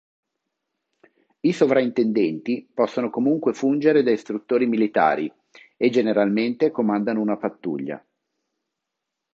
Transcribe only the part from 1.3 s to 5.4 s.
I sovrintendenti possono comunque fungere da istruttori militari,